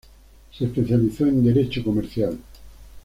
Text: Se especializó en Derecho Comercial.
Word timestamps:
Se 0.51 0.65
especializó 0.65 1.27
en 1.27 1.43
Derecho 1.43 1.83
Comercial. 1.83 2.35